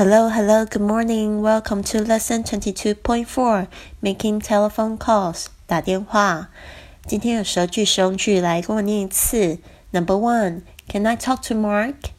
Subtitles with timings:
[0.00, 1.40] Hello, hello, good morning.
[1.40, 3.68] Welcome to lesson twenty-two point four,
[4.02, 5.46] making telephone calls.
[5.66, 6.48] 打电话。
[7.06, 9.58] 今天有十句实用句，来跟我念一次。
[9.92, 12.10] Number one, Can I talk to Mark?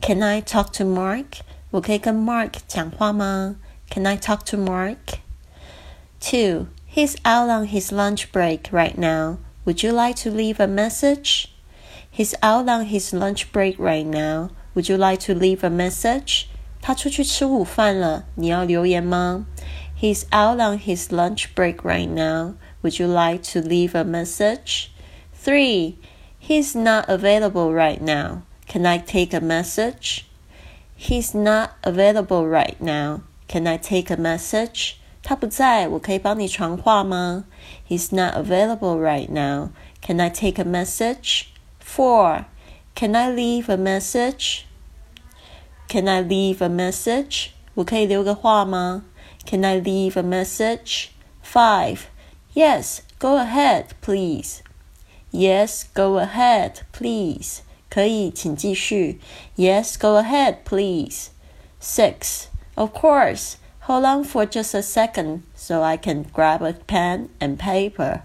[0.00, 1.40] Can I talk to Mark?
[1.70, 3.56] 我可以跟 Mark 讲话吗？
[3.90, 5.18] Can I talk to Mark?
[6.20, 9.38] Two, He's out on his lunch break right now.
[9.66, 11.48] Would you like to leave a message?
[12.10, 14.50] He's out on his lunch break right now.
[14.74, 16.48] Would you like to leave a message?
[16.80, 19.46] 他出去吃午饭了，你要留言吗？
[20.00, 22.54] He's out on his lunch break right now.
[22.82, 24.88] Would you like to leave a message?
[25.34, 25.96] Three.
[26.40, 28.42] He's not available right now.
[28.68, 30.24] Can I take a message?
[30.98, 33.22] He's not available right now.
[33.48, 34.96] Can I take a message?
[35.22, 37.44] 他不在，我可以帮你传话吗？
[37.88, 39.70] He's not available right now.
[40.00, 41.46] Can I take a message?
[41.80, 42.44] Four.
[42.94, 44.66] Can I leave a message?
[45.90, 47.50] Can I leave a message?
[47.74, 49.04] 我可以留个话吗？
[49.44, 51.08] Can I leave a message?
[51.44, 52.00] Five.
[52.54, 54.62] Yes, go ahead, please.
[55.30, 57.60] Yes, go ahead, please.
[57.88, 59.20] 可以，请继续。
[59.56, 61.28] Yes, go ahead, please.
[61.80, 62.46] Six.
[62.74, 63.56] Of course.
[63.82, 68.22] Hold on for just a second so I can grab a pen and paper.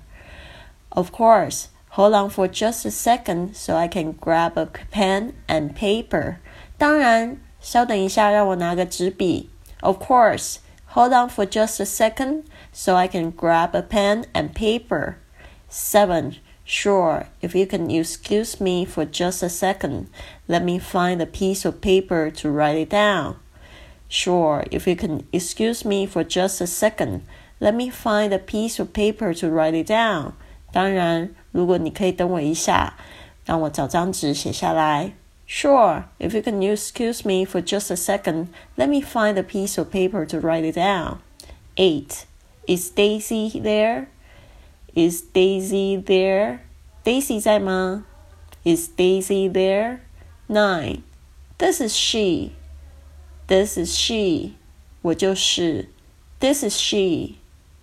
[0.90, 1.68] Of course.
[1.92, 6.38] Hold on for just a second so I can grab a pen and paper.
[6.80, 9.50] 当然， 稍等一下，让我拿个纸笔。
[9.82, 10.58] Of course.
[10.94, 15.16] Hold on for just a second so I can grab a pen and paper.
[15.70, 16.36] Seven.
[16.66, 20.08] Sure, if you can excuse me for just a second,
[20.48, 23.36] let me find a piece of paper to write it down.
[24.08, 27.22] Sure, if you can excuse me for just a second,
[27.60, 30.34] let me find a piece of paper to write it down.
[30.72, 32.96] 当然，如果你可以等我一下，
[33.46, 35.14] 让我找张纸写下来。
[35.46, 39.78] Sure, if you can excuse me for just a second, let me find a piece
[39.78, 41.20] of paper to write it down.
[41.76, 42.26] 8.
[42.68, 44.08] Is Daisy there?
[44.96, 46.62] Is Daisy there?
[47.04, 48.06] Daisy 在吗?
[48.64, 50.02] Is Daisy there?
[50.48, 51.04] 9.
[51.58, 52.54] This is she.
[53.48, 54.56] This is she.
[55.02, 55.90] 我就是
[56.40, 57.36] This is she.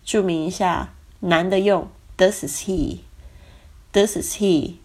[0.05, 3.01] 注明一下，男的用 This is he.
[3.93, 4.77] This is he.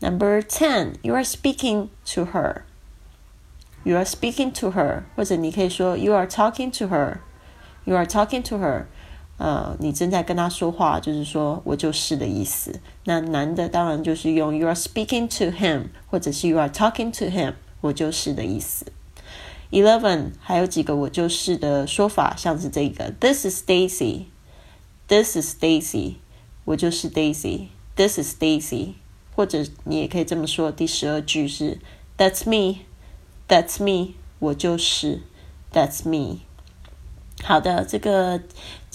[0.00, 0.98] Number 10.
[1.02, 2.62] You are speaking to her.
[3.84, 5.02] You are speaking to her.
[5.16, 7.18] 或者你可以说 You are talking to her.
[7.84, 8.86] You are talking to her.
[9.38, 12.80] 呃，你正在跟他说话，就是说我就是的意思。
[13.04, 18.86] 那男的当然就是用 You are speaking to him，或者是 You are talking to him，我就是的意思。
[19.70, 26.16] Eleven 还有几个我就是的说法，像是这个 This is Daisy，This is Daisy，
[26.64, 28.94] 我就是 Daisy，This is Daisy。
[29.35, 31.77] 或者你也可以这么说，第十二句是
[32.17, 35.21] That's me，That's me，我就是
[35.73, 36.37] That's me。
[37.43, 38.41] 好的，这个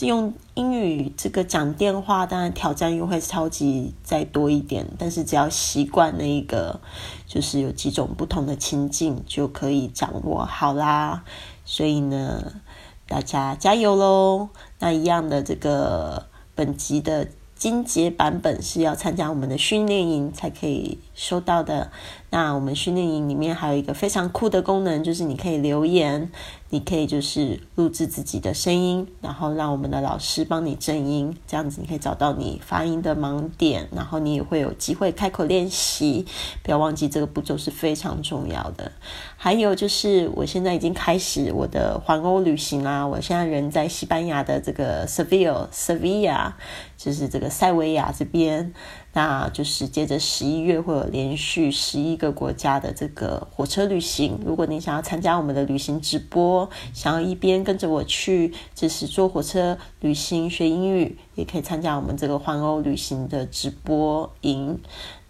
[0.00, 6.80] 用英语这个讲电话，当然挑战又会超级再多一点，但是只要习惯那个，
[7.26, 11.22] 就是有几种不同的情境就可以掌握好啦。
[11.66, 12.62] 所以呢，
[13.06, 14.48] 大家加油喽！
[14.78, 17.28] 那一样的这个本集的。
[17.60, 21.90] 金杰版本是要参加我们的训练营才可以收到的。
[22.30, 26.30] 那我们训练营里面还有一个非常酷的功能，就是你可以留言，
[26.70, 36.24] 你可以就是录制自己的声音，然后让我们的老师帮你正音，这样子你可以找到你发音的盲点，然后你也会有机会开口练习。
[36.62, 38.92] 不要忘记这个步骤是非常重要的。
[39.36, 43.04] 还有就是，我现在已经开始我的环欧旅行啦。
[43.04, 46.52] 我现在人在西班牙的这个 Seville，Sevilla，
[46.96, 48.72] 就是这个塞维亚这边。
[49.12, 54.38] 那就是接着十一月会有连续十一个国家的这个火车旅行。
[54.44, 64.78] 如果你想要参加我们的旅行直播，想要一边跟着我去，就是坐火车旅行学英语，也可以参加我们这个环欧旅行的直播营。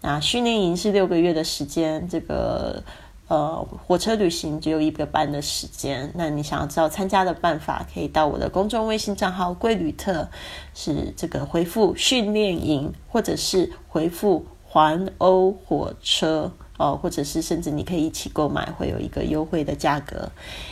[0.01, 2.83] 那训练营是六个月的时间，这个。
[3.31, 6.11] 呃，火车旅行只有一个半的时间。
[6.15, 10.27] 那你想要知道参加的办法，可以到我的公众微信账号“贵旅特”，
[10.75, 20.29] 是这个回复“训练营”或者是回复“环欧火车”哦，或者是甚至你可以一起购买，会有一个优惠的价格。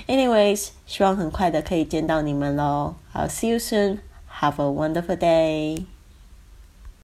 [0.07, 2.95] Anyways，希望很快的可以见到你们喽。
[3.13, 3.99] 好，See you soon.
[4.41, 5.98] Have a wonderful day.